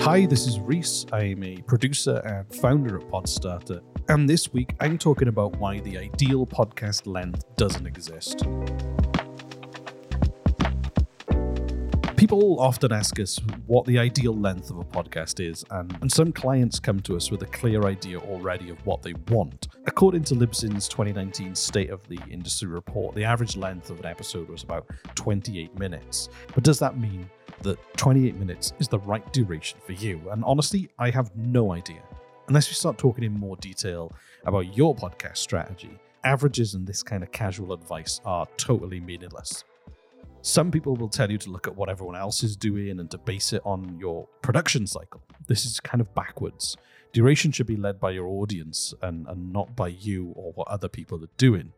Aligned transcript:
Hi, 0.00 0.26
this 0.26 0.46
is 0.46 0.58
Reese. 0.60 1.04
I'm 1.12 1.42
a 1.42 1.56
producer 1.62 2.16
and 2.24 2.46
founder 2.60 2.98
at 2.98 3.08
Podstarter, 3.08 3.82
and 4.08 4.28
this 4.28 4.52
week 4.52 4.74
I'm 4.80 4.96
talking 4.98 5.28
about 5.28 5.56
why 5.56 5.80
the 5.80 5.98
ideal 5.98 6.46
podcast 6.46 7.06
length 7.06 7.44
doesn't 7.56 7.86
exist. 7.86 8.44
People 12.18 12.58
often 12.58 12.90
ask 12.90 13.20
us 13.20 13.38
what 13.68 13.86
the 13.86 13.96
ideal 13.96 14.36
length 14.36 14.70
of 14.70 14.78
a 14.78 14.84
podcast 14.84 15.38
is, 15.38 15.64
and, 15.70 15.96
and 16.00 16.10
some 16.10 16.32
clients 16.32 16.80
come 16.80 16.98
to 16.98 17.14
us 17.14 17.30
with 17.30 17.42
a 17.42 17.46
clear 17.46 17.84
idea 17.84 18.18
already 18.18 18.70
of 18.70 18.84
what 18.84 19.02
they 19.02 19.14
want. 19.28 19.68
According 19.86 20.24
to 20.24 20.34
Libsyn's 20.34 20.88
2019 20.88 21.54
State 21.54 21.90
of 21.90 22.00
the 22.08 22.18
Industry 22.28 22.66
report, 22.66 23.14
the 23.14 23.22
average 23.22 23.56
length 23.56 23.88
of 23.90 24.00
an 24.00 24.06
episode 24.06 24.48
was 24.48 24.64
about 24.64 24.90
28 25.14 25.78
minutes. 25.78 26.28
But 26.52 26.64
does 26.64 26.80
that 26.80 26.98
mean 26.98 27.30
that 27.62 27.78
28 27.96 28.34
minutes 28.34 28.72
is 28.80 28.88
the 28.88 28.98
right 28.98 29.32
duration 29.32 29.78
for 29.86 29.92
you. 29.92 30.20
And 30.32 30.42
honestly, 30.42 30.88
I 30.98 31.10
have 31.10 31.30
no 31.36 31.72
idea. 31.72 32.02
Unless 32.48 32.68
we 32.68 32.74
start 32.74 32.98
talking 32.98 33.22
in 33.22 33.32
more 33.32 33.56
detail 33.58 34.12
about 34.44 34.76
your 34.76 34.92
podcast 34.92 35.36
strategy, 35.36 35.96
averages 36.24 36.74
and 36.74 36.84
this 36.84 37.04
kind 37.04 37.22
of 37.22 37.30
casual 37.30 37.72
advice 37.72 38.20
are 38.24 38.48
totally 38.56 38.98
meaningless. 38.98 39.62
Some 40.48 40.70
people 40.70 40.96
will 40.96 41.10
tell 41.10 41.30
you 41.30 41.36
to 41.36 41.50
look 41.50 41.66
at 41.66 41.76
what 41.76 41.90
everyone 41.90 42.16
else 42.16 42.42
is 42.42 42.56
doing 42.56 42.98
and 43.00 43.10
to 43.10 43.18
base 43.18 43.52
it 43.52 43.60
on 43.66 43.98
your 44.00 44.26
production 44.40 44.86
cycle. 44.86 45.22
This 45.46 45.66
is 45.66 45.78
kind 45.78 46.00
of 46.00 46.14
backwards. 46.14 46.74
Duration 47.12 47.52
should 47.52 47.66
be 47.66 47.76
led 47.76 48.00
by 48.00 48.12
your 48.12 48.26
audience 48.26 48.94
and, 49.02 49.26
and 49.26 49.52
not 49.52 49.76
by 49.76 49.88
you 49.88 50.32
or 50.34 50.52
what 50.52 50.66
other 50.68 50.88
people 50.88 51.22
are 51.22 51.28
doing. 51.36 51.74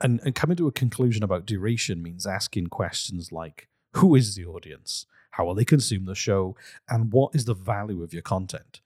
And, 0.00 0.20
and 0.24 0.36
coming 0.36 0.56
to 0.58 0.68
a 0.68 0.72
conclusion 0.72 1.24
about 1.24 1.46
duration 1.46 2.00
means 2.00 2.24
asking 2.24 2.68
questions 2.68 3.32
like 3.32 3.66
who 3.94 4.14
is 4.14 4.36
the 4.36 4.46
audience? 4.46 5.04
How 5.32 5.44
will 5.44 5.56
they 5.56 5.64
consume 5.64 6.04
the 6.04 6.14
show? 6.14 6.54
And 6.88 7.12
what 7.12 7.34
is 7.34 7.46
the 7.46 7.54
value 7.54 8.04
of 8.04 8.12
your 8.12 8.22
content? 8.22 8.82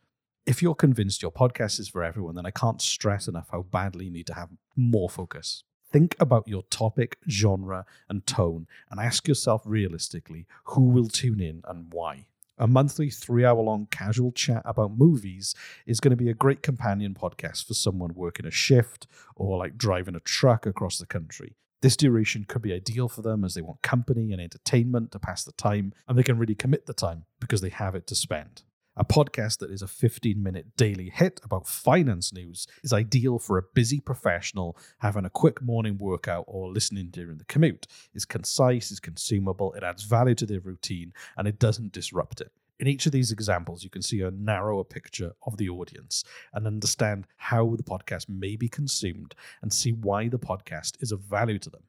If 0.47 0.63
you're 0.63 0.75
convinced 0.75 1.21
your 1.21 1.31
podcast 1.31 1.79
is 1.79 1.91
for 1.91 2.03
everyone, 2.03 2.37
then 2.37 2.47
I 2.47 2.53
can't 2.53 2.81
stress 2.81 3.29
enough 3.29 3.49
how 3.53 3.65
badly 3.65 4.07
you 4.07 4.11
need 4.11 4.29
to 4.29 4.35
have 4.35 4.49
more 4.75 5.11
focus. 5.11 5.63
Think 5.93 6.17
about 6.19 6.49
your 6.49 6.63
topic, 6.65 7.19
genre, 7.29 7.85
and 8.09 8.27
tone, 8.27 8.67
and 8.91 9.01
ask 9.01 9.29
yourself 9.29 9.63
realistically 9.65 10.47
who 10.65 10.83
will 10.89 11.09
tune 11.09 11.41
in 11.41 11.63
and 11.67 11.93
why. 11.93 12.27
A 12.59 12.67
monthly 12.67 13.11
three 13.11 13.45
hour 13.45 13.61
long 13.61 13.87
casual 13.91 14.33
chat 14.33 14.63
about 14.65 14.97
movies 14.97 15.55
is 15.87 16.01
going 16.01 16.11
to 16.11 16.17
be 16.17 16.31
a 16.31 16.35
great 16.35 16.63
companion 16.63 17.15
podcast 17.15 17.67
for 17.67 17.75
someone 17.75 18.15
working 18.15 18.47
a 18.47 18.51
shift 18.51 19.07
or 19.35 19.59
like 19.59 19.77
driving 19.77 20.15
a 20.15 20.21
truck 20.21 20.65
across 20.65 20.99
the 20.99 21.07
country. 21.07 21.55
This 21.83 21.97
duration 21.97 22.45
could 22.49 22.63
be 22.63 22.73
ideal 22.73 23.09
for 23.09 23.21
them 23.21 23.45
as 23.45 23.55
they 23.55 23.61
want 23.61 23.83
company 23.83 24.33
and 24.33 24.41
entertainment 24.41 25.13
to 25.13 25.19
pass 25.19 25.45
the 25.45 25.53
time, 25.53 25.93
and 26.09 26.19
they 26.19 26.23
can 26.23 26.39
really 26.39 26.55
commit 26.55 26.87
the 26.87 26.95
time 26.95 27.27
because 27.39 27.61
they 27.61 27.69
have 27.69 27.95
it 27.95 28.07
to 28.07 28.15
spend. 28.15 28.63
A 28.99 29.05
podcast 29.05 29.59
that 29.59 29.71
is 29.71 29.83
a 29.83 29.87
15 29.87 30.43
minute 30.43 30.75
daily 30.75 31.11
hit 31.11 31.39
about 31.45 31.69
finance 31.69 32.33
news 32.33 32.67
is 32.83 32.95
ideal 32.95 33.39
for 33.39 33.59
a 33.59 33.63
busy 33.75 34.01
professional 34.01 34.75
having 35.01 35.27
a 35.27 35.31
quick 35.31 35.61
morning 35.61 35.99
workout 35.99 36.47
or 36.49 36.73
listening 36.73 37.11
during 37.11 37.37
the 37.37 37.45
commute. 37.45 37.87
It's 38.15 38.25
concise, 38.25 38.91
it's 38.91 38.99
consumable, 38.99 39.75
it 39.75 39.83
adds 39.83 40.05
value 40.05 40.35
to 40.37 40.47
their 40.47 40.61
routine, 40.61 41.13
and 41.37 41.47
it 41.47 41.59
doesn't 41.59 41.93
disrupt 41.93 42.41
it. 42.41 42.53
In 42.81 42.87
each 42.87 43.05
of 43.05 43.13
these 43.13 43.33
examples, 43.33 43.85
you 43.85 43.91
can 43.91 44.01
see 44.01 44.23
a 44.23 44.31
narrower 44.31 44.85
picture 44.85 45.33
of 45.47 45.59
the 45.59 45.69
audience 45.69 46.25
and 46.55 46.67
understand 46.67 47.27
how 47.37 47.77
the 47.77 47.83
podcast 47.83 48.31
may 48.31 48.57
be 48.57 48.69
consumed 48.69 49.35
and 49.61 49.75
see 49.75 49.93
why 49.93 50.29
the 50.29 50.39
podcast 50.39 51.03
is 51.03 51.13
of 51.13 51.21
value 51.21 51.59
to 51.59 51.69
them. 51.69 51.83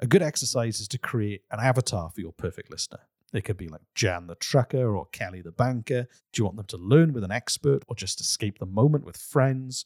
A 0.00 0.06
good 0.06 0.22
exercise 0.22 0.80
is 0.80 0.88
to 0.88 0.98
create 0.98 1.42
an 1.50 1.60
avatar 1.60 2.08
for 2.08 2.22
your 2.22 2.32
perfect 2.32 2.70
listener. 2.70 3.00
It 3.32 3.44
could 3.44 3.56
be 3.56 3.68
like 3.68 3.82
Jan 3.94 4.26
the 4.26 4.34
trucker 4.34 4.96
or 4.96 5.06
Kelly 5.06 5.40
the 5.40 5.52
banker. 5.52 6.08
Do 6.32 6.40
you 6.40 6.44
want 6.44 6.56
them 6.56 6.66
to 6.66 6.76
learn 6.76 7.12
with 7.12 7.22
an 7.22 7.30
expert 7.30 7.84
or 7.86 7.94
just 7.94 8.20
escape 8.20 8.58
the 8.58 8.66
moment 8.66 9.04
with 9.04 9.16
friends? 9.16 9.84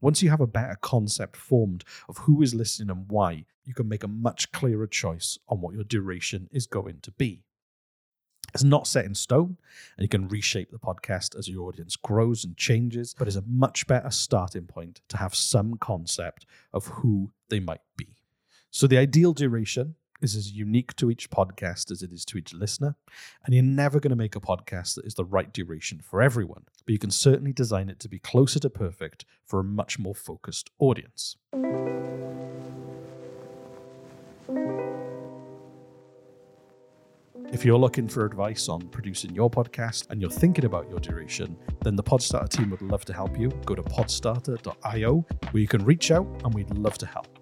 Once 0.00 0.22
you 0.22 0.30
have 0.30 0.40
a 0.40 0.46
better 0.46 0.76
concept 0.80 1.36
formed 1.36 1.84
of 2.08 2.18
who 2.18 2.42
is 2.42 2.54
listening 2.54 2.90
and 2.90 3.08
why, 3.08 3.44
you 3.64 3.72
can 3.72 3.88
make 3.88 4.02
a 4.02 4.08
much 4.08 4.50
clearer 4.52 4.86
choice 4.86 5.38
on 5.48 5.60
what 5.60 5.74
your 5.74 5.84
duration 5.84 6.48
is 6.50 6.66
going 6.66 6.98
to 7.00 7.12
be. 7.12 7.44
It's 8.52 8.64
not 8.64 8.86
set 8.86 9.06
in 9.06 9.14
stone, 9.14 9.56
and 9.96 10.04
you 10.04 10.08
can 10.08 10.28
reshape 10.28 10.70
the 10.70 10.78
podcast 10.78 11.38
as 11.38 11.48
your 11.48 11.68
audience 11.68 11.96
grows 11.96 12.44
and 12.44 12.56
changes, 12.56 13.14
but 13.16 13.26
it's 13.26 13.36
a 13.36 13.44
much 13.46 13.86
better 13.86 14.10
starting 14.10 14.66
point 14.66 15.00
to 15.08 15.16
have 15.16 15.34
some 15.34 15.76
concept 15.78 16.44
of 16.74 16.86
who 16.86 17.32
they 17.48 17.60
might 17.60 17.80
be. 17.96 18.16
So, 18.70 18.86
the 18.86 18.98
ideal 18.98 19.32
duration 19.32 19.94
is 20.22 20.36
as 20.36 20.52
unique 20.52 20.94
to 20.96 21.10
each 21.10 21.30
podcast 21.30 21.90
as 21.90 22.02
it 22.02 22.12
is 22.12 22.24
to 22.26 22.38
each 22.38 22.54
listener, 22.54 22.96
and 23.44 23.54
you're 23.54 23.64
never 23.64 24.00
going 24.00 24.10
to 24.10 24.16
make 24.16 24.36
a 24.36 24.40
podcast 24.40 24.94
that 24.94 25.04
is 25.04 25.14
the 25.14 25.24
right 25.24 25.52
duration 25.52 26.00
for 26.00 26.22
everyone, 26.22 26.64
but 26.84 26.92
you 26.92 26.98
can 26.98 27.10
certainly 27.10 27.52
design 27.52 27.88
it 27.88 27.98
to 28.00 28.08
be 28.08 28.18
closer 28.18 28.58
to 28.60 28.70
perfect 28.70 29.24
for 29.44 29.60
a 29.60 29.64
much 29.64 29.98
more 29.98 30.14
focused 30.14 30.70
audience. 30.78 31.36
If 37.52 37.66
you're 37.66 37.78
looking 37.78 38.08
for 38.08 38.24
advice 38.24 38.70
on 38.70 38.88
producing 38.88 39.34
your 39.34 39.50
podcast 39.50 40.08
and 40.08 40.22
you're 40.22 40.30
thinking 40.30 40.64
about 40.64 40.88
your 40.88 41.00
duration, 41.00 41.54
then 41.82 41.96
the 41.96 42.02
Podstarter 42.02 42.48
team 42.48 42.70
would 42.70 42.80
love 42.80 43.04
to 43.04 43.12
help 43.12 43.38
you. 43.38 43.50
Go 43.66 43.74
to 43.74 43.82
podstarter.io 43.82 45.26
where 45.50 45.60
you 45.60 45.68
can 45.68 45.84
reach 45.84 46.10
out 46.10 46.26
and 46.44 46.54
we'd 46.54 46.70
love 46.78 46.96
to 46.96 47.06
help. 47.06 47.41